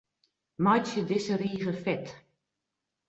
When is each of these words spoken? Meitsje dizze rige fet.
Meitsje 0.63 1.01
dizze 1.09 1.35
rige 1.43 1.73
fet. 1.83 2.07